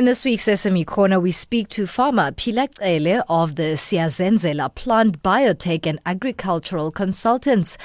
In 0.00 0.06
this 0.06 0.24
week's 0.24 0.46
SME 0.46 0.86
Corner, 0.86 1.20
we 1.20 1.30
speak 1.30 1.68
to 1.68 1.86
farmer 1.86 2.32
Phila 2.34 3.22
of 3.28 3.56
the 3.56 3.74
Siyazenzela 3.76 4.74
Plant 4.74 5.22
Biotech 5.22 5.86
and 5.86 6.00
Agricultural 6.06 6.90
Consultants. 6.90 7.76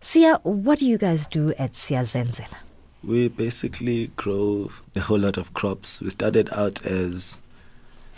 Sia, 0.00 0.38
what 0.44 0.78
do 0.78 0.86
you 0.86 0.96
guys 0.96 1.26
do 1.26 1.52
at 1.58 1.72
Siyazenzela? 1.72 2.54
We 3.02 3.26
basically 3.26 4.12
grow 4.14 4.70
a 4.94 5.00
whole 5.00 5.18
lot 5.18 5.38
of 5.38 5.54
crops. 5.54 6.00
We 6.00 6.10
started 6.10 6.48
out 6.52 6.86
as 6.86 7.40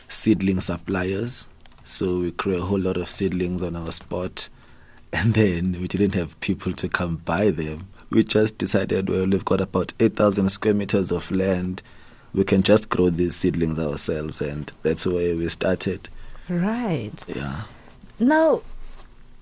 seedling 0.09 0.61
suppliers, 0.61 1.47
so 1.85 2.19
we 2.19 2.33
grow 2.33 2.59
a 2.59 2.61
whole 2.67 2.79
lot 2.79 2.99
of 2.99 3.09
seedlings 3.09 3.63
on 3.63 3.77
our 3.77 3.93
spot, 3.93 4.51
and 5.15 5.33
then 5.33 5.81
we 5.81 5.89
didn't 5.89 6.13
have 6.13 6.39
people 6.41 6.75
to 6.75 6.87
come 6.87 7.17
buy 7.25 7.51
them. 7.51 7.89
We 8.11 8.25
just 8.25 8.59
decided, 8.59 9.09
well, 9.09 9.27
we've 9.27 9.43
got 9.47 9.63
about 9.63 9.95
8,000 10.01 10.51
square 10.51 10.75
meters 10.75 11.11
of 11.11 11.31
land 11.31 11.81
we 12.35 12.45
can 12.45 12.63
just 12.63 12.89
grow 12.89 13.11
these 13.11 13.37
seedlings 13.37 13.79
ourselves, 13.79 14.41
and 14.41 14.71
that's 14.83 15.07
where 15.07 15.37
we 15.37 15.49
started. 15.49 16.09
Right. 16.49 17.13
Yeah. 17.27 17.63
Now, 18.19 18.63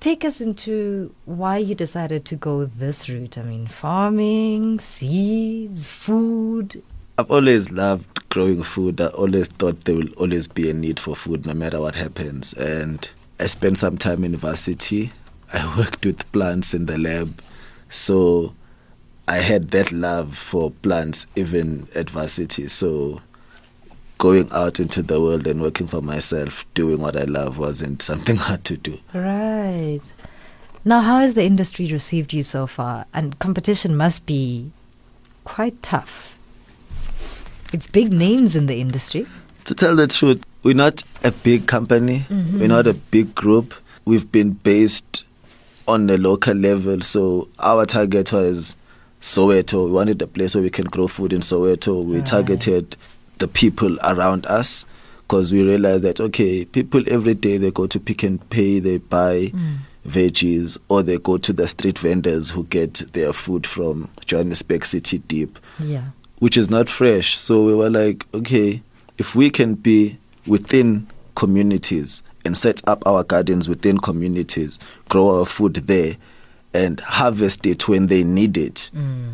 take 0.00 0.24
us 0.24 0.40
into 0.40 1.14
why 1.24 1.58
you 1.58 1.74
decided 1.74 2.24
to 2.26 2.36
go 2.36 2.66
this 2.66 3.08
route. 3.08 3.38
I 3.38 3.42
mean, 3.42 3.66
farming, 3.66 4.80
seeds, 4.80 5.86
food. 5.86 6.82
I've 7.18 7.30
always 7.30 7.70
loved 7.70 8.28
growing 8.28 8.62
food. 8.62 9.00
I 9.00 9.06
always 9.08 9.48
thought 9.48 9.80
there 9.82 9.94
will 9.94 10.12
always 10.14 10.48
be 10.48 10.68
a 10.68 10.74
need 10.74 11.00
for 11.00 11.16
food 11.16 11.46
no 11.46 11.54
matter 11.54 11.80
what 11.80 11.94
happens. 11.94 12.52
And 12.52 13.08
I 13.40 13.46
spent 13.46 13.78
some 13.78 13.96
time 13.96 14.24
in 14.24 14.32
university. 14.32 15.12
I 15.52 15.76
worked 15.78 16.04
with 16.04 16.30
plants 16.32 16.74
in 16.74 16.86
the 16.86 16.98
lab. 16.98 17.40
So 17.88 18.54
I 19.28 19.36
had 19.36 19.70
that 19.72 19.92
love 19.92 20.36
for 20.36 20.70
plants 20.70 21.26
even 21.34 21.88
at 21.94 22.10
varsity. 22.10 22.68
So 22.68 23.20
going 24.18 24.48
out 24.52 24.80
into 24.80 25.02
the 25.02 25.20
world 25.20 25.46
and 25.46 25.60
working 25.60 25.86
for 25.86 26.00
myself, 26.00 26.64
doing 26.74 26.98
what 26.98 27.16
I 27.16 27.24
love 27.24 27.58
wasn't 27.58 28.02
something 28.02 28.36
hard 28.46 28.64
to 28.64 28.76
do. 28.76 28.98
Right. 29.12 30.00
Now, 30.84 31.00
how 31.00 31.18
has 31.18 31.34
the 31.34 31.42
industry 31.42 31.90
received 31.90 32.32
you 32.32 32.44
so 32.44 32.66
far? 32.66 33.06
And 33.12 33.38
competition 33.40 33.96
must 33.96 34.24
be 34.24 34.70
quite 35.44 35.82
tough. 35.82 36.38
It's 37.72 37.88
big 37.88 38.12
names 38.12 38.54
in 38.54 38.66
the 38.66 38.80
industry. 38.80 39.26
To 39.64 39.74
tell 39.74 39.96
the 39.96 40.06
truth, 40.06 40.44
we're 40.62 40.76
not 40.76 41.02
a 41.24 41.32
big 41.32 41.66
company, 41.66 42.26
mm-hmm. 42.28 42.60
we're 42.60 42.68
not 42.68 42.86
a 42.86 42.94
big 42.94 43.34
group. 43.34 43.74
We've 44.04 44.30
been 44.30 44.52
based 44.52 45.24
on 45.88 46.06
the 46.06 46.18
local 46.18 46.54
level, 46.54 47.00
so 47.00 47.48
our 47.58 47.84
target 47.86 48.32
was 48.32 48.76
Soweto. 49.20 49.86
We 49.86 49.92
wanted 49.92 50.20
a 50.22 50.26
place 50.26 50.54
where 50.54 50.62
we 50.62 50.70
can 50.70 50.86
grow 50.86 51.08
food 51.08 51.32
in 51.32 51.40
Soweto. 51.40 52.04
We 52.04 52.16
right. 52.16 52.26
targeted 52.26 52.96
the 53.38 53.48
people 53.48 53.98
around 54.02 54.46
us 54.46 54.86
because 55.22 55.52
we 55.52 55.62
realized 55.62 56.04
that 56.04 56.20
okay, 56.20 56.64
people 56.64 57.02
every 57.08 57.34
day 57.34 57.58
they 57.58 57.70
go 57.70 57.86
to 57.86 57.98
Pick 57.98 58.24
n 58.24 58.38
Pay, 58.38 58.78
they 58.78 58.98
buy 58.98 59.46
mm. 59.46 59.78
veggies, 60.06 60.78
or 60.88 61.02
they 61.02 61.18
go 61.18 61.36
to 61.38 61.52
the 61.52 61.66
street 61.66 61.98
vendors 61.98 62.50
who 62.50 62.64
get 62.64 63.12
their 63.12 63.32
food 63.32 63.66
from 63.66 64.08
Johannesburg 64.24 64.84
City 64.84 65.18
Deep, 65.18 65.58
yeah. 65.80 66.04
which 66.38 66.56
is 66.56 66.70
not 66.70 66.88
fresh. 66.88 67.38
So 67.38 67.64
we 67.64 67.74
were 67.74 67.90
like, 67.90 68.24
okay, 68.32 68.82
if 69.18 69.34
we 69.34 69.50
can 69.50 69.74
be 69.74 70.18
within 70.46 71.08
communities 71.34 72.22
and 72.44 72.56
set 72.56 72.80
up 72.86 73.04
our 73.06 73.24
gardens 73.24 73.68
within 73.68 73.98
communities, 73.98 74.78
grow 75.08 75.40
our 75.40 75.46
food 75.46 75.74
there 75.74 76.16
and 76.76 77.00
harvest 77.00 77.66
it 77.66 77.88
when 77.88 78.08
they 78.08 78.22
need 78.22 78.56
it 78.56 78.90
mm. 78.94 79.32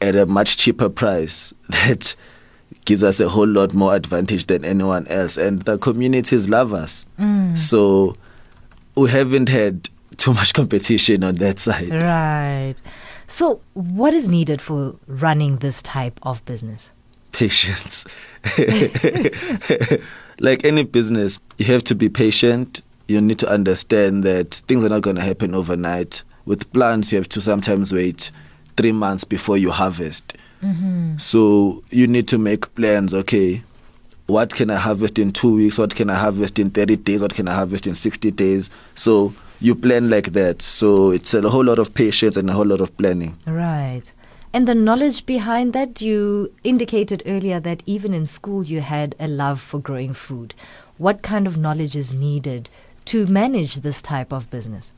at 0.00 0.16
a 0.16 0.26
much 0.26 0.56
cheaper 0.56 0.88
price 0.88 1.54
that 1.68 2.14
gives 2.84 3.02
us 3.02 3.20
a 3.20 3.28
whole 3.28 3.46
lot 3.46 3.74
more 3.74 3.94
advantage 3.94 4.46
than 4.46 4.64
anyone 4.64 5.06
else. 5.06 5.36
And 5.36 5.62
the 5.62 5.78
communities 5.78 6.48
love 6.48 6.72
us. 6.72 7.06
Mm. 7.18 7.58
so 7.58 8.16
we 8.94 9.08
haven't 9.10 9.48
had 9.48 9.88
too 10.16 10.34
much 10.34 10.52
competition 10.60 11.22
on 11.24 11.36
that 11.36 11.58
side. 11.58 11.90
Right. 11.90 12.74
So 13.28 13.60
what 13.74 14.12
is 14.12 14.28
needed 14.28 14.60
for 14.60 14.96
running 15.06 15.58
this 15.58 15.82
type 15.82 16.18
of 16.22 16.44
business? 16.44 16.92
Patience. 17.32 18.04
Like 20.42 20.64
any 20.64 20.82
business 20.82 21.38
you 21.56 21.66
have 21.66 21.84
to 21.84 21.94
be 21.94 22.08
patient. 22.08 22.80
You 23.06 23.20
need 23.20 23.38
to 23.38 23.48
understand 23.48 24.24
that 24.24 24.54
things 24.66 24.84
are 24.84 24.88
not 24.88 25.02
going 25.02 25.16
to 25.16 25.22
happen 25.22 25.54
overnight 25.54 26.24
with 26.44 26.70
plants, 26.72 27.12
you 27.12 27.18
have 27.18 27.28
to 27.30 27.40
sometimes 27.40 27.92
wait 27.92 28.30
three 28.76 28.92
months 28.92 29.24
before 29.24 29.58
you 29.58 29.70
harvest. 29.70 30.34
Mm-hmm. 30.62 31.18
So 31.18 31.82
you 31.90 32.06
need 32.06 32.28
to 32.28 32.38
make 32.38 32.74
plans. 32.74 33.14
Okay, 33.14 33.62
what 34.26 34.54
can 34.54 34.70
I 34.70 34.76
harvest 34.76 35.18
in 35.18 35.32
two 35.32 35.54
weeks? 35.54 35.78
What 35.78 35.94
can 35.94 36.08
I 36.08 36.14
harvest 36.14 36.58
in 36.58 36.70
30 36.70 36.96
days? 36.96 37.22
What 37.22 37.34
can 37.34 37.48
I 37.48 37.54
harvest 37.54 37.86
in 37.86 37.94
60 37.94 38.30
days? 38.30 38.70
So 38.94 39.34
you 39.60 39.74
plan 39.74 40.10
like 40.10 40.32
that. 40.32 40.62
So 40.62 41.10
it's 41.10 41.34
a 41.34 41.48
whole 41.48 41.64
lot 41.64 41.78
of 41.78 41.94
patience 41.94 42.36
and 42.36 42.48
a 42.48 42.52
whole 42.52 42.66
lot 42.66 42.80
of 42.80 42.96
planning. 42.96 43.36
Right. 43.46 44.10
And 44.54 44.68
the 44.68 44.74
knowledge 44.74 45.24
behind 45.24 45.72
that, 45.72 46.00
you 46.02 46.52
indicated 46.62 47.22
earlier 47.24 47.58
that 47.60 47.82
even 47.86 48.12
in 48.12 48.26
school 48.26 48.62
you 48.62 48.80
had 48.80 49.14
a 49.18 49.26
love 49.26 49.60
for 49.60 49.80
growing 49.80 50.14
food. 50.14 50.54
What 50.98 51.22
kind 51.22 51.46
of 51.46 51.56
knowledge 51.56 51.96
is 51.96 52.12
needed 52.12 52.68
to 53.06 53.26
manage 53.26 53.76
this 53.76 54.02
type 54.02 54.32
of 54.32 54.50
business? 54.50 54.92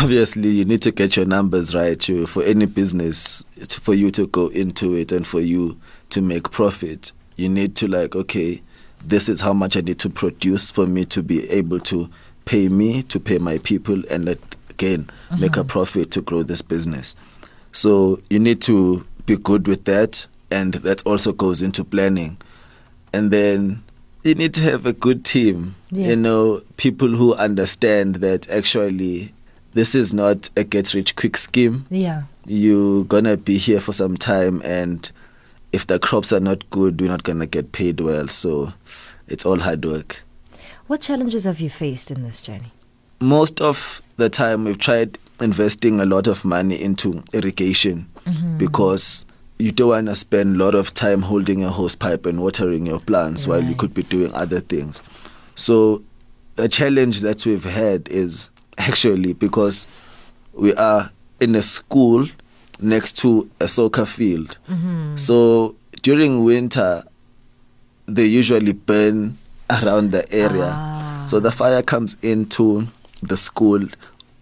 Obviously 0.00 0.48
you 0.48 0.64
need 0.64 0.82
to 0.82 0.90
get 0.90 1.16
your 1.16 1.26
numbers 1.26 1.74
right 1.74 2.08
you, 2.08 2.26
for 2.26 2.42
any 2.44 2.66
business 2.66 3.44
for 3.68 3.94
you 3.94 4.10
to 4.10 4.26
go 4.28 4.48
into 4.48 4.94
it 4.94 5.12
and 5.12 5.26
for 5.26 5.40
you 5.40 5.78
to 6.10 6.22
make 6.22 6.50
profit 6.50 7.12
you 7.36 7.48
need 7.48 7.74
to 7.74 7.88
like 7.88 8.14
okay 8.14 8.62
this 9.04 9.28
is 9.28 9.40
how 9.40 9.52
much 9.52 9.76
i 9.76 9.80
need 9.80 9.98
to 9.98 10.08
produce 10.08 10.70
for 10.70 10.86
me 10.86 11.04
to 11.04 11.22
be 11.22 11.48
able 11.50 11.80
to 11.80 12.08
pay 12.44 12.68
me 12.68 13.02
to 13.02 13.20
pay 13.20 13.38
my 13.38 13.58
people 13.58 14.02
and 14.10 14.24
let, 14.24 14.38
again 14.70 15.04
mm-hmm. 15.04 15.40
make 15.40 15.56
a 15.56 15.60
mm-hmm. 15.60 15.68
profit 15.68 16.10
to 16.10 16.20
grow 16.20 16.42
this 16.42 16.62
business 16.62 17.14
so 17.72 18.20
you 18.30 18.38
need 18.38 18.60
to 18.60 19.04
be 19.26 19.36
good 19.36 19.66
with 19.66 19.84
that 19.84 20.26
and 20.50 20.74
that 20.74 21.04
also 21.06 21.32
goes 21.32 21.62
into 21.62 21.84
planning 21.84 22.36
and 23.12 23.30
then 23.30 23.82
you 24.22 24.34
need 24.34 24.54
to 24.54 24.62
have 24.62 24.86
a 24.86 24.92
good 24.92 25.24
team 25.24 25.74
yeah. 25.90 26.08
you 26.08 26.16
know 26.16 26.62
people 26.76 27.08
who 27.08 27.34
understand 27.34 28.16
that 28.16 28.48
actually 28.48 29.32
this 29.72 29.94
is 29.94 30.12
not 30.12 30.50
a 30.56 30.64
get 30.64 30.94
rich 30.94 31.16
quick 31.16 31.36
scheme. 31.36 31.86
Yeah. 31.90 32.22
You're 32.46 33.04
going 33.04 33.24
to 33.24 33.36
be 33.36 33.58
here 33.58 33.80
for 33.80 33.92
some 33.92 34.16
time, 34.16 34.60
and 34.62 35.10
if 35.72 35.86
the 35.86 35.98
crops 35.98 36.32
are 36.32 36.40
not 36.40 36.68
good, 36.70 37.00
we're 37.00 37.08
not 37.08 37.22
going 37.22 37.38
to 37.40 37.46
get 37.46 37.72
paid 37.72 38.00
well. 38.00 38.28
So 38.28 38.72
it's 39.28 39.46
all 39.46 39.60
hard 39.60 39.84
work. 39.84 40.22
What 40.86 41.00
challenges 41.00 41.44
have 41.44 41.60
you 41.60 41.70
faced 41.70 42.10
in 42.10 42.22
this 42.22 42.42
journey? 42.42 42.72
Most 43.20 43.60
of 43.60 44.02
the 44.16 44.28
time, 44.28 44.64
we've 44.64 44.78
tried 44.78 45.18
investing 45.40 46.00
a 46.00 46.06
lot 46.06 46.26
of 46.26 46.44
money 46.44 46.80
into 46.80 47.22
irrigation 47.32 48.08
mm-hmm. 48.26 48.58
because 48.58 49.24
you 49.58 49.72
don't 49.72 49.88
want 49.88 50.06
to 50.08 50.14
spend 50.14 50.60
a 50.60 50.64
lot 50.64 50.74
of 50.74 50.92
time 50.92 51.22
holding 51.22 51.64
a 51.64 51.70
hose 51.70 51.94
pipe 51.94 52.26
and 52.26 52.42
watering 52.42 52.84
your 52.84 53.00
plants 53.00 53.46
right. 53.46 53.60
while 53.60 53.68
you 53.68 53.76
could 53.76 53.94
be 53.94 54.02
doing 54.02 54.32
other 54.34 54.60
things. 54.60 55.00
So 55.54 56.02
the 56.56 56.68
challenge 56.68 57.20
that 57.20 57.46
we've 57.46 57.64
had 57.64 58.08
is 58.08 58.50
actually 58.78 59.32
because 59.32 59.86
we 60.52 60.74
are 60.74 61.10
in 61.40 61.54
a 61.54 61.62
school 61.62 62.28
next 62.80 63.16
to 63.18 63.48
a 63.60 63.68
soccer 63.68 64.06
field. 64.06 64.56
Mm-hmm. 64.68 65.16
So 65.16 65.76
during 66.02 66.44
winter, 66.44 67.04
they 68.06 68.26
usually 68.26 68.72
burn 68.72 69.38
around 69.70 70.12
the 70.12 70.30
area. 70.32 70.72
Ah. 70.74 71.24
So 71.26 71.40
the 71.40 71.52
fire 71.52 71.82
comes 71.82 72.16
into 72.22 72.88
the 73.22 73.36
school 73.36 73.86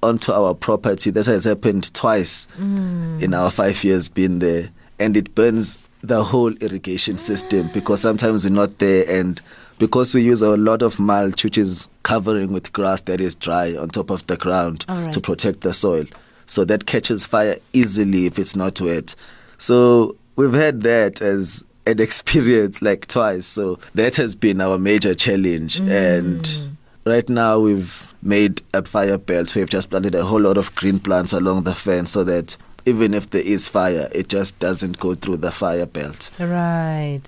onto 0.03 0.33
our 0.33 0.55
property. 0.55 1.11
That 1.11 1.27
has 1.27 1.45
happened 1.45 1.93
twice 1.95 2.49
mm. 2.59 3.23
in 3.23 3.35
our 3.35 3.51
five 3.51 3.85
years 3.85 4.09
being 4.09 4.39
there. 4.39 4.71
And 4.99 5.17
it 5.17 5.35
burns 5.35 5.79
the 6.03 6.25
whole 6.25 6.53
irrigation 6.55 7.19
system 7.19 7.71
because 7.73 8.01
sometimes 8.01 8.45
we're 8.45 8.51
not 8.51 8.79
there 8.79 9.09
and 9.09 9.41
because 9.81 10.15
we 10.15 10.21
use 10.21 10.43
a 10.43 10.57
lot 10.59 10.83
of 10.83 11.01
mulch, 11.01 11.43
which 11.43 11.57
is 11.57 11.89
covering 12.03 12.53
with 12.53 12.71
grass 12.73 13.01
that 13.03 13.19
is 13.19 13.35
dry 13.35 13.75
on 13.75 13.89
top 13.89 14.11
of 14.11 14.25
the 14.27 14.37
ground 14.37 14.85
right. 14.89 15.11
to 15.11 15.21
protect 15.23 15.63
the 15.63 15.73
soil. 15.73 16.05
So 16.47 16.67
that 16.67 16.85
catches 16.87 17.25
fire 17.27 17.59
easily 17.73 18.27
if 18.27 18.39
it's 18.39 18.55
not 18.55 18.79
wet. 18.81 19.15
So 19.57 20.17
we've 20.37 20.53
had 20.53 20.83
that 20.83 21.23
as 21.23 21.65
an 21.87 21.99
experience 22.07 22.83
like 22.83 23.07
twice. 23.07 23.47
So 23.47 23.79
that 23.95 24.17
has 24.17 24.35
been 24.35 24.61
our 24.61 24.79
major 24.79 25.15
challenge. 25.15 25.81
Mm. 25.81 26.19
And 26.19 26.79
right 27.07 27.29
now 27.29 27.59
we've 27.59 28.15
made 28.23 28.63
a 28.75 28.85
fire 28.85 29.17
belt. 29.17 29.57
We've 29.57 29.71
just 29.71 29.89
planted 29.89 30.15
a 30.15 30.27
whole 30.27 30.43
lot 30.43 30.59
of 30.59 30.75
green 30.75 30.99
plants 30.99 31.33
along 31.33 31.63
the 31.63 31.75
fence 31.75 32.11
so 32.11 32.23
that 32.25 32.55
even 32.85 33.15
if 33.15 33.31
there 33.31 33.41
is 33.41 33.67
fire, 33.67 34.11
it 34.13 34.29
just 34.29 34.59
doesn't 34.59 34.99
go 34.99 35.15
through 35.15 35.39
the 35.39 35.51
fire 35.51 35.87
belt. 35.87 36.29
Right. 36.39 37.23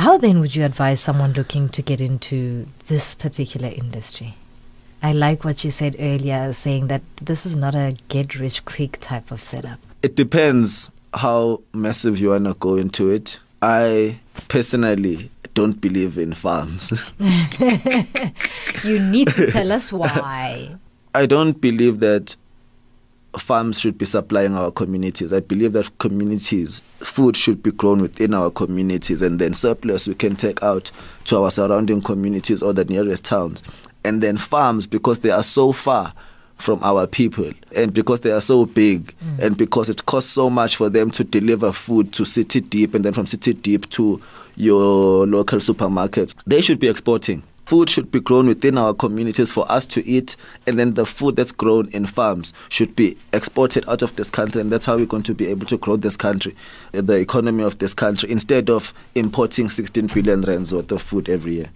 How 0.00 0.16
then 0.16 0.40
would 0.40 0.56
you 0.56 0.64
advise 0.64 0.98
someone 0.98 1.34
looking 1.34 1.68
to 1.68 1.82
get 1.82 2.00
into 2.00 2.66
this 2.88 3.14
particular 3.14 3.68
industry? 3.68 4.34
I 5.02 5.12
like 5.12 5.44
what 5.44 5.62
you 5.62 5.70
said 5.70 5.94
earlier, 5.98 6.54
saying 6.54 6.86
that 6.86 7.02
this 7.20 7.44
is 7.44 7.54
not 7.54 7.74
a 7.74 7.94
get 8.08 8.34
rich 8.34 8.64
quick 8.64 8.98
type 9.00 9.30
of 9.30 9.44
setup. 9.44 9.78
It 10.02 10.16
depends 10.16 10.90
how 11.12 11.60
massive 11.74 12.18
you 12.18 12.30
want 12.30 12.46
to 12.46 12.54
go 12.54 12.76
into 12.76 13.10
it. 13.10 13.40
I 13.60 14.18
personally 14.48 15.30
don't 15.52 15.78
believe 15.82 16.16
in 16.16 16.32
farms. 16.32 16.94
You 18.82 19.00
need 19.00 19.28
to 19.32 19.50
tell 19.50 19.70
us 19.70 19.92
why. 19.92 20.76
I 21.14 21.26
don't 21.26 21.60
believe 21.60 22.00
that 22.00 22.36
farms 23.38 23.78
should 23.78 23.96
be 23.96 24.06
supplying 24.06 24.54
our 24.54 24.70
communities. 24.70 25.32
I 25.32 25.40
believe 25.40 25.72
that 25.74 25.98
communities, 25.98 26.80
food 26.98 27.36
should 27.36 27.62
be 27.62 27.70
grown 27.70 28.00
within 28.00 28.34
our 28.34 28.50
communities, 28.50 29.22
and 29.22 29.38
then 29.38 29.54
surplus 29.54 30.06
we 30.06 30.14
can 30.14 30.36
take 30.36 30.62
out 30.62 30.90
to 31.24 31.42
our 31.42 31.50
surrounding 31.50 32.02
communities 32.02 32.62
or 32.62 32.72
the 32.72 32.84
nearest 32.84 33.24
towns. 33.24 33.62
And 34.04 34.22
then 34.22 34.38
farms, 34.38 34.86
because 34.86 35.20
they 35.20 35.30
are 35.30 35.42
so 35.42 35.72
far 35.72 36.12
from 36.56 36.82
our 36.82 37.06
people, 37.06 37.52
and 37.74 37.92
because 37.92 38.20
they 38.20 38.32
are 38.32 38.40
so 38.40 38.66
big, 38.66 39.14
mm. 39.24 39.38
and 39.38 39.56
because 39.56 39.88
it 39.88 40.06
costs 40.06 40.30
so 40.30 40.50
much 40.50 40.76
for 40.76 40.88
them 40.88 41.10
to 41.12 41.24
deliver 41.24 41.72
food 41.72 42.12
to 42.14 42.24
City 42.24 42.60
Deep, 42.60 42.94
and 42.94 43.04
then 43.04 43.12
from 43.12 43.26
City 43.26 43.54
Deep 43.54 43.88
to 43.90 44.20
your 44.56 45.26
local 45.26 45.58
supermarkets, 45.58 46.34
they 46.46 46.60
should 46.60 46.78
be 46.78 46.88
exporting. 46.88 47.42
Food 47.66 47.88
should 47.88 48.10
be 48.10 48.20
grown 48.20 48.46
within 48.46 48.76
our 48.76 48.92
communities 48.92 49.52
for 49.52 49.70
us 49.70 49.86
to 49.86 50.06
eat, 50.06 50.34
and 50.66 50.78
then 50.78 50.94
the 50.94 51.06
food 51.06 51.36
that's 51.36 51.52
grown 51.52 51.88
in 51.90 52.06
farms 52.06 52.52
should 52.68 52.96
be 52.96 53.16
exported 53.32 53.88
out 53.88 54.02
of 54.02 54.16
this 54.16 54.28
country, 54.30 54.60
and 54.60 54.72
that's 54.72 54.86
how 54.86 54.96
we're 54.96 55.06
going 55.06 55.22
to 55.22 55.34
be 55.34 55.46
able 55.46 55.66
to 55.66 55.76
grow 55.76 55.96
this 55.96 56.16
country, 56.16 56.56
uh, 56.94 57.00
the 57.00 57.14
economy 57.14 57.62
of 57.62 57.78
this 57.78 57.94
country, 57.94 58.30
instead 58.30 58.68
of 58.68 58.92
importing 59.14 59.70
16 59.70 60.08
billion 60.08 60.42
rands 60.42 60.74
worth 60.74 60.90
of 60.90 61.00
food 61.00 61.28
every 61.28 61.54
year. 61.54 61.70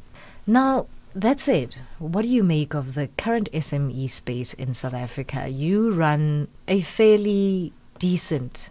Now, 0.46 0.86
that's 1.14 1.46
it. 1.46 1.78
What 2.00 2.22
do 2.22 2.28
you 2.28 2.42
make 2.42 2.74
of 2.74 2.94
the 2.94 3.08
current 3.16 3.48
SME 3.52 4.10
space 4.10 4.52
in 4.54 4.74
South 4.74 4.94
Africa? 4.94 5.48
You 5.48 5.92
run 5.92 6.48
a 6.66 6.80
fairly 6.80 7.72
decent 8.00 8.70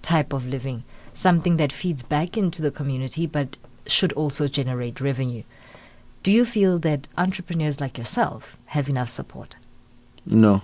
type 0.00 0.32
of 0.32 0.46
living, 0.46 0.84
something 1.12 1.58
that 1.58 1.70
feeds 1.70 2.02
back 2.02 2.38
into 2.38 2.62
the 2.62 2.70
community 2.70 3.26
but 3.26 3.58
should 3.86 4.12
also 4.14 4.48
generate 4.48 5.00
revenue. 5.00 5.42
Do 6.22 6.30
you 6.30 6.44
feel 6.44 6.78
that 6.80 7.08
entrepreneurs 7.18 7.80
like 7.80 7.98
yourself 7.98 8.56
have 8.66 8.88
enough 8.88 9.08
support? 9.08 9.56
No, 10.26 10.62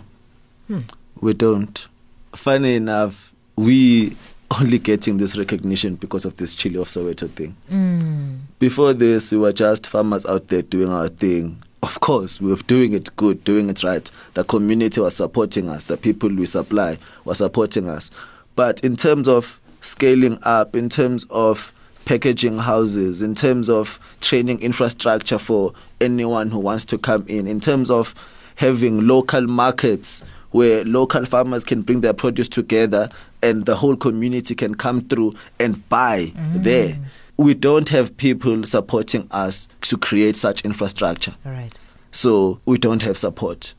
Hmm. 0.69 0.81
we 1.21 1.33
don't. 1.35 1.87
Funny 2.35 2.77
enough, 2.77 3.33
we 3.57 4.17
only 4.61 4.79
getting 4.79 5.19
this 5.19 5.37
recognition 5.37 5.97
because 5.97 6.25
of 6.25 6.37
this 6.37 6.55
chili 6.55 6.77
of 6.79 6.89
Soweto 6.89 7.29
thing. 7.31 7.55
Mm. 7.71 8.39
Before 8.59 8.93
this, 8.93 9.31
we 9.33 9.39
were 9.39 9.53
just 9.53 9.87
farmers 9.87 10.25
out 10.25 10.49
there 10.49 10.63
doing 10.63 10.91
our 10.93 11.09
thing. 11.09 11.61
Of 11.83 12.01
course, 12.01 12.41
we 12.41 12.51
were 12.51 12.57
doing 12.63 12.93
it 12.93 13.15
good, 13.17 13.45
doing 13.45 13.69
it 13.69 13.83
right. 13.83 14.11
The 14.35 14.45
community 14.45 15.01
was 15.01 15.17
supporting 15.17 15.69
us. 15.69 15.85
The 15.85 15.97
people 15.97 16.29
we 16.31 16.47
supply 16.47 16.99
were 17.25 17.35
supporting 17.35 17.89
us. 17.89 18.11
But 18.57 18.83
in 18.83 18.97
terms 18.97 19.29
of 19.29 19.61
scaling 19.81 20.39
up, 20.45 20.75
in 20.75 20.89
terms 20.89 21.25
of 21.31 21.73
packaging 22.09 22.57
houses, 22.57 23.21
in 23.21 23.35
terms 23.35 23.69
of 23.69 24.01
training 24.23 24.59
infrastructure 24.63 25.39
for 25.39 25.75
anyone 26.01 26.51
who 26.51 26.59
wants 26.59 26.87
to 26.87 26.97
come 26.97 27.23
in, 27.29 27.47
in 27.47 27.61
terms 27.61 27.91
of 27.91 28.15
having 28.55 29.07
local 29.07 29.43
markets 29.43 30.25
where 30.53 30.83
local 30.87 31.27
farmers 31.27 31.65
can 31.65 31.83
bring 31.83 32.01
their 32.01 32.15
produce 32.15 32.49
together 32.49 33.11
and 33.43 33.67
the 33.67 33.77
whole 33.77 33.95
community 33.95 34.55
can 34.55 34.75
come 34.75 35.03
through 35.03 35.35
and 35.61 35.87
buy 35.91 36.33
mm. 36.35 36.63
there. 36.63 36.99
We 37.37 37.53
don't 37.53 37.91
have 37.91 38.17
people 38.17 38.65
supporting 38.65 39.29
us 39.31 39.69
to 39.83 39.99
create 39.99 40.35
such 40.39 40.63
infrastructure. 40.63 41.35
All 41.45 41.53
right. 41.53 41.75
So 42.11 42.59
we 42.65 42.79
don't 42.79 43.03
have 43.03 43.19
support. 43.19 43.75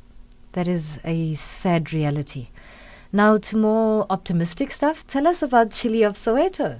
That 0.52 0.68
is 0.68 1.00
a 1.04 1.34
sad 1.34 1.94
reality. 1.94 2.50
Now, 3.12 3.38
to 3.38 3.58
more 3.58 4.06
optimistic 4.12 4.70
stuff, 4.70 5.08
tell 5.08 5.26
us 5.26 5.42
about 5.42 5.72
Chili 5.72 6.04
of 6.04 6.14
Soweto. 6.14 6.80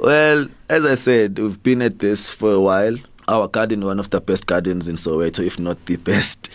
Well, 0.00 0.46
as 0.68 0.84
I 0.84 0.94
said, 0.94 1.40
we've 1.40 1.60
been 1.60 1.82
at 1.82 1.98
this 1.98 2.30
for 2.30 2.52
a 2.52 2.60
while. 2.60 2.96
Our 3.26 3.48
garden, 3.48 3.84
one 3.84 3.98
of 3.98 4.10
the 4.10 4.20
best 4.20 4.46
gardens 4.46 4.86
in 4.86 4.94
Soweto, 4.94 5.44
if 5.44 5.58
not 5.58 5.84
the 5.86 5.96
best. 5.96 6.50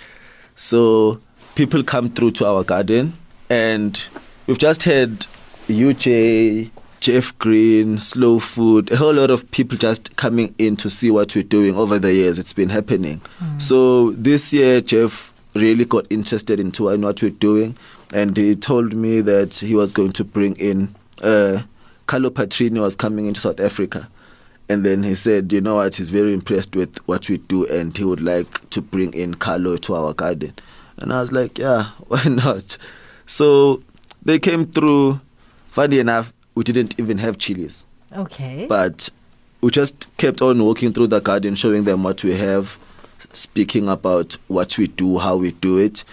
So 0.56 1.20
people 1.56 1.84
come 1.84 2.10
through 2.10 2.32
to 2.32 2.46
our 2.46 2.64
garden, 2.64 3.18
and 3.50 4.02
we've 4.48 4.58
just 4.58 4.84
had 4.84 5.26
UJ, 5.68 6.72
Jeff 7.02 7.38
Green, 7.38 7.98
Slow 7.98 8.40
Food, 8.40 8.92
a 8.92 8.96
whole 8.96 9.14
lot 9.14 9.30
of 9.30 9.50
people 9.52 9.78
just 9.78 10.16
coming 10.16 10.56
in 10.58 10.78
to 10.78 10.90
see 10.90 11.12
what 11.12 11.36
we're 11.36 11.44
doing 11.44 11.76
over 11.76 12.00
the 12.00 12.14
years. 12.14 12.38
It's 12.38 12.54
been 12.54 12.70
happening. 12.70 13.22
So 13.58 14.12
this 14.12 14.54
year, 14.54 14.80
Jeff 14.80 15.34
really 15.54 15.84
got 15.86 16.08
interested 16.10 16.62
into 16.62 16.88
in 16.90 17.02
what 17.02 17.22
we're 17.22 17.30
doing, 17.30 17.78
and 18.14 18.38
he 18.38 18.56
told 18.56 18.94
me 18.94 19.20
that 19.20 19.56
he 19.56 19.76
was 19.76 19.92
going 19.92 20.14
to 20.14 20.24
bring 20.24 20.56
in. 20.56 20.96
Uh, 21.22 21.64
Carlo 22.08 22.30
Petrini 22.30 22.82
was 22.82 22.96
coming 22.96 23.26
into 23.26 23.40
South 23.42 23.60
Africa. 23.60 24.10
And 24.70 24.86
then 24.86 25.04
he 25.04 25.14
said, 25.16 25.52
you 25.52 25.62
know 25.62 25.76
what, 25.76 25.96
he's 25.96 26.10
very 26.10 26.34
impressed 26.34 26.76
with 26.76 26.98
what 27.08 27.28
we 27.30 27.38
do 27.38 27.66
and 27.68 27.96
he 27.96 28.04
would 28.04 28.22
like 28.22 28.70
to 28.72 28.82
bring 28.82 29.14
in 29.14 29.36
Carlo 29.36 29.78
to 29.78 29.96
our 29.96 30.14
garden. 30.14 30.54
And 30.98 31.12
I 31.14 31.22
was 31.22 31.32
like, 31.32 31.58
yeah, 31.58 31.92
why 32.08 32.24
not? 32.26 32.78
So 33.26 33.84
they 34.24 34.40
came 34.40 34.66
through. 34.66 35.20
Funny 35.68 35.98
enough, 35.98 36.32
we 36.54 36.64
didn't 36.64 37.00
even 37.00 37.18
have 37.18 37.40
chilies, 37.40 37.84
Okay. 38.16 38.68
but 38.70 39.10
we 39.62 39.72
just 39.72 40.08
kept 40.18 40.40
on 40.40 40.64
walking 40.64 40.94
through 40.94 41.08
the 41.08 41.20
garden, 41.20 41.56
showing 41.56 41.84
them 41.84 42.04
what 42.04 42.24
we 42.24 42.38
have, 42.38 42.78
speaking 43.32 43.90
about 43.90 44.38
what 44.50 44.78
we 44.78 44.86
do, 44.86 45.18
how 45.18 45.36
we 45.36 45.52
do 45.54 45.80
it. 45.80 46.04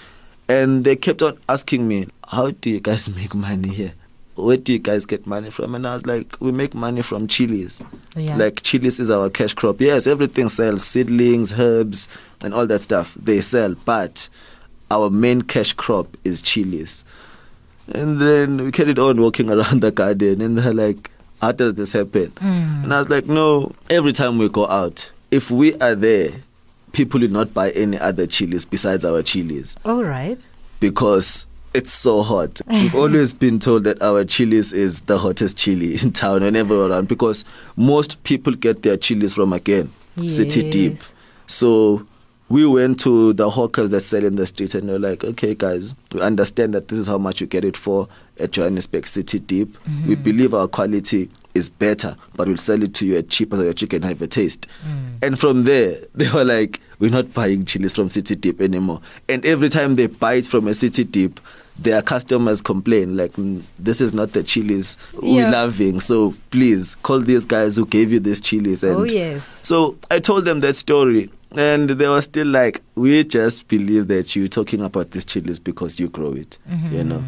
And 0.48 0.82
they 0.84 0.96
kept 0.96 1.20
on 1.20 1.36
asking 1.46 1.86
me, 1.86 2.08
how 2.26 2.52
do 2.52 2.70
you 2.70 2.80
guys 2.80 3.10
make 3.14 3.34
money 3.34 3.68
here? 3.68 3.92
Where 4.44 4.56
do 4.56 4.72
you 4.72 4.78
guys 4.78 5.06
get 5.06 5.26
money 5.26 5.50
from? 5.50 5.74
And 5.74 5.86
I 5.86 5.94
was 5.94 6.06
like, 6.06 6.36
we 6.40 6.52
make 6.52 6.74
money 6.74 7.02
from 7.02 7.26
chilies. 7.28 7.80
Yeah. 8.16 8.36
Like 8.36 8.62
chilies 8.62 8.98
is 9.00 9.10
our 9.10 9.30
cash 9.30 9.54
crop. 9.54 9.80
Yes, 9.80 10.06
everything 10.06 10.48
sells, 10.48 10.84
seedlings, 10.84 11.52
herbs, 11.52 12.08
and 12.42 12.54
all 12.54 12.66
that 12.66 12.80
stuff. 12.80 13.14
They 13.14 13.40
sell, 13.40 13.74
but 13.84 14.28
our 14.90 15.10
main 15.10 15.42
cash 15.42 15.72
crop 15.74 16.16
is 16.24 16.40
chilies. 16.40 17.04
And 17.92 18.20
then 18.20 18.62
we 18.64 18.72
carried 18.72 18.98
on 18.98 19.20
walking 19.20 19.50
around 19.56 19.80
the 19.80 19.90
garden, 19.90 20.40
and 20.40 20.58
they're 20.58 20.74
like, 20.74 21.10
how 21.40 21.52
does 21.52 21.74
this 21.74 21.92
happen? 21.92 22.30
Mm. 22.36 22.84
And 22.84 22.94
I 22.94 22.98
was 22.98 23.08
like, 23.08 23.26
no, 23.26 23.72
every 23.88 24.12
time 24.12 24.38
we 24.38 24.48
go 24.48 24.66
out, 24.66 25.10
if 25.30 25.50
we 25.50 25.74
are 25.80 25.94
there, 25.94 26.32
people 26.92 27.20
will 27.20 27.28
not 27.28 27.54
buy 27.54 27.70
any 27.70 27.98
other 27.98 28.26
chilies 28.26 28.64
besides 28.64 29.04
our 29.04 29.22
chilies 29.22 29.76
All 29.84 30.02
right. 30.04 30.44
because 30.80 31.46
it's 31.74 31.92
so 31.92 32.22
hot. 32.22 32.60
We've 32.66 32.94
always 32.96 33.32
been 33.32 33.58
told 33.58 33.84
that 33.84 34.00
our 34.02 34.24
chilies 34.24 34.72
is 34.72 35.02
the 35.02 35.18
hottest 35.18 35.56
chili 35.56 35.94
in 36.00 36.12
town 36.12 36.42
whenever 36.42 36.76
we're 36.76 36.90
around 36.90 37.08
because 37.08 37.44
most 37.76 38.22
people 38.24 38.54
get 38.54 38.82
their 38.82 38.96
chilies 38.96 39.34
from 39.34 39.52
again, 39.52 39.92
City 40.28 40.68
Deep. 40.68 41.00
So 41.46 42.06
we 42.48 42.66
went 42.66 42.98
to 43.00 43.32
the 43.32 43.48
hawkers 43.48 43.90
that 43.90 44.00
sell 44.00 44.24
in 44.24 44.36
the 44.36 44.46
streets 44.46 44.74
and 44.74 44.88
they're 44.88 44.98
like, 44.98 45.22
okay, 45.24 45.54
guys, 45.54 45.94
we 46.12 46.20
understand 46.20 46.74
that 46.74 46.88
this 46.88 46.98
is 46.98 47.06
how 47.06 47.18
much 47.18 47.40
you 47.40 47.46
get 47.46 47.64
it 47.64 47.76
for 47.76 48.08
at 48.38 48.50
Johannesburg 48.50 49.06
City 49.06 49.38
Deep. 49.38 49.68
Mm-hmm. 49.84 50.08
We 50.08 50.14
believe 50.16 50.52
our 50.52 50.66
quality 50.66 51.30
is 51.54 51.70
better, 51.70 52.16
but 52.34 52.48
we'll 52.48 52.56
sell 52.56 52.82
it 52.82 52.94
to 52.94 53.06
you 53.06 53.18
at 53.18 53.28
cheaper 53.28 53.56
so 53.56 53.62
that 53.64 53.80
you 53.80 53.88
can 53.88 54.02
have 54.02 54.20
a 54.22 54.26
taste. 54.26 54.66
Mm. 54.86 55.24
And 55.24 55.40
from 55.40 55.64
there, 55.64 55.98
they 56.14 56.30
were 56.30 56.44
like, 56.44 56.80
we're 56.98 57.10
not 57.10 57.32
buying 57.32 57.64
chilies 57.64 57.92
from 57.92 58.10
City 58.10 58.34
Deep 58.34 58.60
anymore. 58.60 59.00
And 59.28 59.44
every 59.46 59.68
time 59.68 59.94
they 59.94 60.06
buy 60.06 60.34
it 60.34 60.46
from 60.46 60.66
a 60.66 60.74
City 60.74 61.04
Deep, 61.04 61.40
their 61.82 62.02
customers 62.02 62.60
complain 62.62 63.16
like 63.16 63.32
"Mm, 63.32 63.62
this 63.78 64.00
is 64.00 64.12
not 64.12 64.32
the 64.32 64.42
chilies 64.42 64.96
we're 65.14 65.42
Yeah. 65.44 65.50
loving 65.50 65.98
so 66.00 66.34
please 66.50 66.94
call 66.96 67.20
these 67.20 67.46
guys 67.46 67.76
who 67.76 67.86
gave 67.86 68.12
you 68.12 68.20
these 68.20 68.40
chilies 68.40 68.84
and 68.84 68.96
Oh, 68.96 69.04
yes. 69.04 69.60
so 69.62 69.96
I 70.10 70.18
told 70.20 70.44
them 70.44 70.60
that 70.60 70.76
story, 70.76 71.30
and 71.56 71.88
they 71.90 72.06
were 72.08 72.20
still 72.22 72.46
like, 72.48 72.80
"We 72.96 73.24
just 73.24 73.66
believe 73.68 74.08
that 74.08 74.36
you're 74.36 74.48
talking 74.48 74.82
about 74.82 75.12
these 75.12 75.24
chilies 75.24 75.58
because 75.58 75.98
you 75.98 76.08
grow 76.08 76.32
it. 76.34 76.58
You 76.92 77.02
know, 77.02 77.24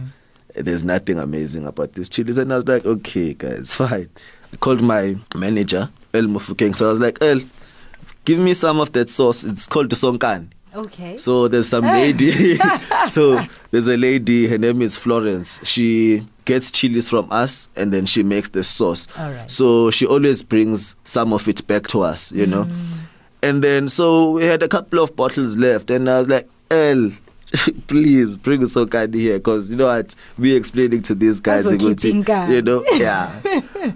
there's 0.55 0.85
nothing 0.85 1.19
amazing 1.19 1.67
about 1.67 1.95
these 1.95 2.09
chilies." 2.11 2.37
And 2.37 2.53
I 2.53 2.57
was 2.57 2.69
like, 2.69 2.85
"Okay, 2.85 3.33
guys, 3.35 3.73
fine." 3.83 4.09
I 4.53 4.57
called 4.57 4.83
my 4.83 5.17
manager, 5.35 5.89
El 6.13 6.25
Mufukeng. 6.25 6.77
So 6.77 6.89
I 6.89 6.91
was 6.93 7.01
like, 7.01 7.19
"El, 7.23 7.41
give 8.27 8.39
me 8.39 8.53
some 8.55 8.81
of 8.81 8.93
that 8.93 9.09
sauce. 9.11 9.45
It's 9.45 9.67
called 9.67 9.89
sonkan." 9.91 10.49
Okay. 10.75 11.19
So 11.19 11.49
there's 11.49 11.69
some 11.69 11.85
lady. 11.85 12.59
so 13.09 13.45
there's 13.71 13.87
a 13.87 13.97
lady. 13.97 14.47
Her 14.47 14.59
name 14.59 14.83
is 14.83 14.97
Florence. 14.97 15.61
She 15.67 16.27
gets 16.45 16.71
chilies 16.71 17.09
from 17.09 17.31
us 17.31 17.69
and 17.77 17.93
then 17.93 18.07
she 18.07 18.23
makes 18.23 18.49
the 18.51 18.65
sauce. 18.65 19.07
All 19.19 19.31
right. 19.31 19.51
So 19.51 19.91
she 19.91 20.07
always 20.07 20.43
brings 20.43 20.95
some 21.05 21.33
of 21.33 21.47
it 21.49 21.67
back 21.67 21.87
to 21.89 22.03
us, 22.03 22.33
you 22.33 22.47
know. 22.47 22.65
Mm. 22.65 22.87
And 23.43 23.65
then 23.65 23.89
so 23.89 24.31
we 24.33 24.45
had 24.45 24.63
a 24.63 24.69
couple 24.69 25.03
of 25.03 25.17
bottles 25.17 25.57
left, 25.57 25.91
and 25.91 26.09
I 26.09 26.21
was 26.21 26.29
like, 26.29 26.49
El. 26.71 27.13
Please 27.87 28.35
bring 28.35 28.63
Sokadi 28.63 29.17
here 29.17 29.39
because 29.39 29.71
you 29.71 29.77
know 29.77 29.89
what 29.89 30.15
we 30.39 30.55
explaining 30.55 31.03
to 31.03 31.15
these 31.15 31.39
guys, 31.39 31.67
Bazokidinga. 31.67 32.49
you 32.49 32.63
know, 32.63 32.83
yeah. 32.93 33.31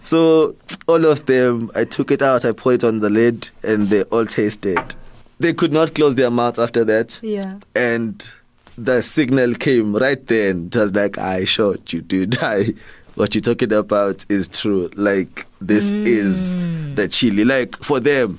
so 0.04 0.54
all 0.86 1.06
of 1.06 1.24
them, 1.24 1.70
I 1.74 1.84
took 1.84 2.10
it 2.10 2.20
out, 2.20 2.44
I 2.44 2.52
put 2.52 2.74
it 2.74 2.84
on 2.84 2.98
the 2.98 3.08
lid, 3.08 3.48
and 3.62 3.86
they 3.86 4.02
all 4.02 4.26
tasted. 4.26 4.94
They 5.38 5.52
could 5.52 5.72
not 5.72 5.94
close 5.94 6.14
their 6.14 6.30
mouth 6.30 6.58
after 6.58 6.84
that 6.84 7.20
yeah. 7.22 7.58
and 7.74 8.32
the 8.78 9.02
signal 9.02 9.54
came 9.54 9.94
right 9.94 10.24
then. 10.26 10.66
It 10.66 10.76
was 10.76 10.94
like, 10.94 11.18
I 11.18 11.44
shot 11.44 11.92
you, 11.92 12.02
dude. 12.02 12.38
I 12.42 12.74
what 13.14 13.34
you're 13.34 13.42
talking 13.42 13.72
about 13.72 14.26
is 14.28 14.48
true. 14.48 14.90
Like 14.94 15.46
this 15.60 15.92
mm. 15.92 16.06
is 16.06 16.56
the 16.94 17.08
chili. 17.08 17.44
Like 17.44 17.76
for 17.76 17.98
them, 17.98 18.38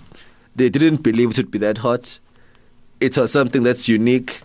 they 0.56 0.70
didn't 0.70 0.98
believe 0.98 1.32
it 1.32 1.38
would 1.38 1.52
be 1.52 1.60
that 1.60 1.80
hot. 1.80 2.20
It 3.00 3.18
was 3.18 3.32
something 3.32 3.64
that's 3.64 3.88
unique 3.88 4.42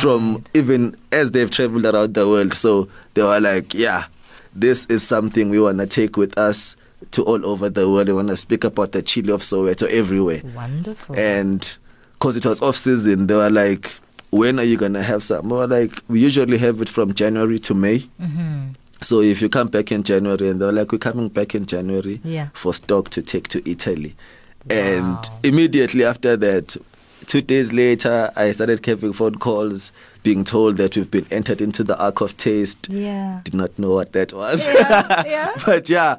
from 0.00 0.42
even 0.54 0.96
as 1.12 1.32
they've 1.32 1.50
traveled 1.50 1.84
around 1.84 2.14
the 2.14 2.26
world. 2.26 2.54
So 2.54 2.88
they 3.14 3.22
were 3.22 3.40
like, 3.40 3.74
yeah, 3.74 4.06
this 4.54 4.86
is 4.86 5.02
something 5.02 5.50
we 5.50 5.60
want 5.60 5.78
to 5.78 5.86
take 5.86 6.16
with 6.16 6.36
us 6.38 6.76
to 7.12 7.22
all 7.24 7.44
over 7.46 7.68
the 7.68 7.88
world. 7.88 8.08
We 8.08 8.14
want 8.14 8.28
to 8.28 8.36
speak 8.36 8.64
about 8.64 8.92
the 8.92 9.02
chili 9.02 9.32
of 9.32 9.42
Soweto 9.42 9.88
everywhere. 9.88 10.42
Wonderful. 10.54 11.16
And 11.16 11.76
because 12.14 12.36
it 12.36 12.46
was 12.46 12.62
off 12.62 12.76
season, 12.76 13.26
they 13.26 13.34
were 13.34 13.50
like, 13.50 13.94
when 14.30 14.58
are 14.58 14.64
you 14.64 14.76
going 14.76 14.94
to 14.94 15.02
have 15.02 15.22
some? 15.22 15.48
We 15.50 15.56
were 15.56 15.66
like, 15.66 15.92
we 16.08 16.20
usually 16.20 16.58
have 16.58 16.80
it 16.80 16.88
from 16.88 17.14
January 17.14 17.58
to 17.60 17.74
May. 17.74 17.98
hmm 18.20 18.68
So 19.02 19.20
if 19.20 19.40
you 19.42 19.48
come 19.48 19.68
back 19.68 19.92
in 19.92 20.02
January, 20.02 20.48
and 20.48 20.60
they're 20.60 20.72
like, 20.72 20.90
we're 20.92 20.98
coming 20.98 21.28
back 21.28 21.54
in 21.54 21.66
January 21.66 22.20
Yeah. 22.24 22.48
for 22.54 22.72
stock 22.74 23.10
to 23.10 23.22
take 23.22 23.48
to 23.48 23.70
Italy. 23.70 24.16
And 24.68 25.18
immediately 25.44 26.04
after 26.04 26.36
that, 26.36 26.76
two 27.26 27.40
days 27.40 27.72
later, 27.72 28.32
I 28.34 28.50
started 28.52 28.84
having 28.84 29.12
phone 29.12 29.36
calls 29.36 29.92
being 30.24 30.42
told 30.42 30.76
that 30.78 30.96
we've 30.96 31.10
been 31.10 31.26
entered 31.30 31.60
into 31.60 31.84
the 31.84 31.96
Ark 32.02 32.20
of 32.20 32.36
Taste. 32.36 32.88
Yeah. 32.88 33.40
Did 33.44 33.54
not 33.54 33.78
know 33.78 33.90
what 33.92 34.12
that 34.12 34.32
was. 34.32 34.66
Yeah, 34.66 35.22
yeah. 35.26 35.52
but 35.66 35.88
yeah, 35.88 36.16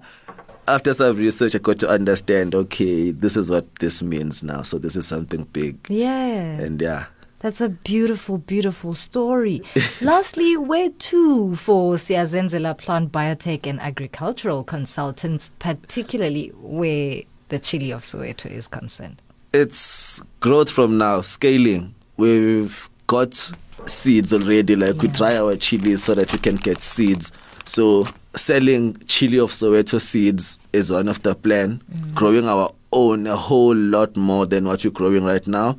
after 0.68 0.94
some 0.94 1.18
research, 1.18 1.56
I 1.56 1.60
got 1.60 1.80
to 1.80 1.90
understand 1.90 2.56
okay, 2.56 3.12
this 3.12 3.38
is 3.38 3.50
what 3.50 3.74
this 3.76 4.02
means 4.02 4.44
now. 4.44 4.62
So 4.62 4.78
this 4.78 4.96
is 4.96 5.08
something 5.08 5.44
big. 5.46 5.78
Yeah. 5.90 6.16
And 6.16 6.82
yeah. 6.82 7.06
That's 7.40 7.62
a 7.62 7.70
beautiful, 7.70 8.40
beautiful 8.40 8.96
story. 8.96 9.62
Lastly, 10.02 10.58
where 10.58 10.90
to 10.90 11.56
for 11.56 11.96
Siyazenzela 11.96 12.76
Plant 12.78 13.12
Biotech 13.12 13.68
and 13.68 13.80
Agricultural 13.80 14.64
Consultants, 14.64 15.52
particularly 15.60 16.48
where 16.62 17.22
the 17.50 17.60
chili 17.60 17.92
of 17.92 18.02
Soweto 18.02 18.50
is 18.50 18.68
concerned? 18.68 19.22
it's 19.54 20.22
growth 20.40 20.70
from 20.70 20.98
now, 20.98 21.22
scaling. 21.22 21.94
We've 22.18 22.90
got 23.08 23.52
seeds 23.86 24.34
already, 24.34 24.76
like 24.76 25.02
we 25.02 25.08
dry 25.08 25.38
our 25.38 25.56
chilies 25.56 26.04
so 26.04 26.16
that 26.16 26.32
we 26.32 26.40
can 26.40 26.56
get 26.56 26.82
seeds. 26.82 27.32
So 27.66 28.08
selling 28.38 28.96
chili 29.08 29.40
of 29.40 29.52
Soweto 29.52 30.02
seeds 30.02 30.60
is 30.74 30.92
one 30.92 31.08
of 31.08 31.22
the 31.24 31.36
plan. 31.36 31.82
Mm. 31.92 32.14
Growing 32.14 32.48
our 32.48 32.74
own 32.92 33.28
a 33.28 33.36
whole 33.36 33.76
lot 33.76 34.16
more 34.16 34.46
than 34.46 34.66
what 34.66 34.84
we're 34.84 34.92
growing 34.92 35.24
right 35.24 35.46
now. 35.48 35.78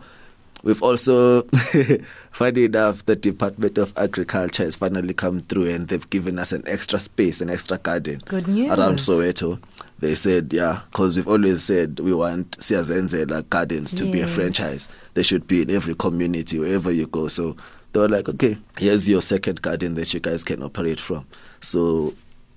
We've 0.63 0.83
also, 0.83 1.43
funny 2.33 2.65
enough, 2.65 3.07
the 3.07 3.15
Department 3.15 3.79
of 3.79 3.97
Agriculture 3.97 4.65
has 4.65 4.75
finally 4.77 5.15
come 5.15 5.41
through 5.41 5.69
and 5.71 5.87
they've 5.87 6.11
given 6.11 6.39
us 6.39 6.51
an 6.53 6.65
extra 6.67 6.99
space, 6.99 7.41
an 7.41 7.49
extra 7.49 7.79
garden 7.79 8.19
Good 8.27 8.49
news. 8.49 8.71
around 8.71 8.97
Soweto. 8.99 9.61
They 10.01 10.15
said, 10.15 10.53
yeah, 10.53 10.81
because 10.91 11.17
we've 11.17 11.29
always 11.29 11.63
said 11.63 12.01
we 12.01 12.13
want 12.13 12.59
Siyazenzela 12.59 13.49
Gardens 13.49 13.95
to 13.95 14.11
be 14.11 14.21
a 14.21 14.29
franchise. 14.29 14.89
They 15.15 15.23
should 15.23 15.47
be 15.47 15.63
in 15.63 15.71
every 15.71 15.95
community, 15.95 16.59
wherever 16.59 16.91
you 16.91 17.07
go. 17.07 17.29
So 17.29 17.57
they 17.93 18.01
were 18.01 18.09
like, 18.09 18.29
okay, 18.29 18.59
here's 18.79 19.09
your 19.09 19.23
second 19.23 19.63
garden 19.63 19.95
that 19.95 20.13
you 20.13 20.21
guys 20.21 20.45
can 20.45 20.63
operate 20.63 21.01
from. 21.01 21.27
So 21.61 22.15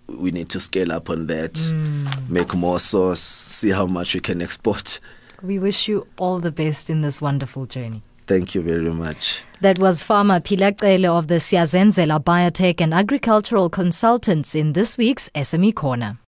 we 0.08 0.32
need 0.32 0.50
to 0.50 0.60
scale 0.60 0.92
up 0.92 1.10
on 1.10 1.28
that, 1.28 1.54
Mm. 1.54 2.30
make 2.30 2.54
more 2.54 2.80
sauce, 2.80 3.20
see 3.22 3.72
how 3.72 3.86
much 3.86 4.14
we 4.14 4.20
can 4.20 4.42
export. 4.42 5.00
We 5.44 5.58
wish 5.60 5.88
you 5.88 6.06
all 6.18 6.40
the 6.40 6.52
best 6.52 6.90
in 6.90 7.02
this 7.02 7.22
wonderful 7.22 7.66
journey. 7.66 8.02
Thank 8.28 8.54
you 8.56 8.62
very 8.62 8.92
much. 8.94 9.40
That 9.62 9.80
was 9.80 10.04
farmer 10.04 10.40
Phila 10.40 10.74
Cele 10.80 11.08
of 11.08 11.28
the 11.28 11.40
Siyazenzela 11.40 12.20
Biotech 12.24 12.80
and 12.82 12.94
Agricultural 12.94 13.70
Consultants 13.70 14.56
in 14.56 14.74
this 14.74 14.98
week's 14.98 15.30
SME 15.36 15.74
Corner. 15.74 16.18